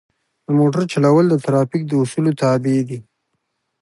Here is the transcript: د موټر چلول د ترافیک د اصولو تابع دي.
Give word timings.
د 0.45 0.47
موټر 0.59 0.83
چلول 0.91 1.25
د 1.29 1.35
ترافیک 1.45 1.81
د 1.87 1.91
اصولو 2.01 2.31
تابع 2.41 2.77
دي. 2.89 2.99